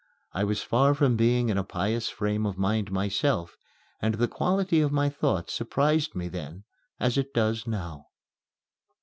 I 0.33 0.43
was 0.45 0.63
far 0.63 0.95
from 0.95 1.15
being 1.15 1.49
in 1.49 1.59
a 1.59 1.63
pious 1.63 2.09
frame 2.09 2.47
of 2.47 2.57
mind 2.57 2.91
myself, 2.91 3.55
and 4.01 4.15
the 4.15 4.27
quality 4.27 4.81
of 4.81 4.91
my 4.91 5.09
thought 5.09 5.51
surprised 5.51 6.15
me 6.15 6.27
then 6.27 6.63
as 6.99 7.19
it 7.19 7.35
does 7.35 7.67
now. 7.67 8.07